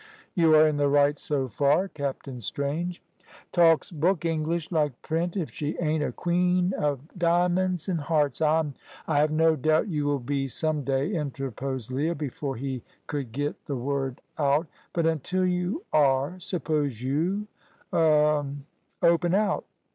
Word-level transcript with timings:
"You 0.33 0.55
are 0.55 0.67
in 0.67 0.77
the 0.77 0.87
right 0.87 1.19
so 1.19 1.47
far, 1.47 1.87
Captain 1.87 2.41
Strange" 2.41 3.03
"Talks 3.51 3.91
book 3.91 4.25
English 4.25 4.71
like 4.71 4.99
print. 5.03 5.37
If 5.37 5.51
she 5.51 5.77
ain't 5.79 6.03
a 6.03 6.11
queen 6.11 6.73
of 6.73 7.01
dimins 7.15 7.87
an' 7.87 7.99
hearts 7.99 8.41
I'm" 8.41 8.73
"I 9.07 9.19
have 9.19 9.29
no 9.29 9.55
doubt 9.55 9.89
you 9.89 10.07
will 10.07 10.17
be 10.17 10.47
some 10.47 10.83
day," 10.83 11.11
interposed 11.13 11.91
Leah, 11.91 12.15
before 12.15 12.55
he 12.55 12.81
could 13.05 13.31
get 13.31 13.63
the 13.67 13.77
word 13.77 14.21
out; 14.39 14.65
"but 14.91 15.05
until 15.05 15.45
you 15.45 15.83
are, 15.93 16.39
suppose 16.39 17.03
you 17.03 17.45
er 17.93 18.43
open 19.03 19.35
out." 19.35 19.65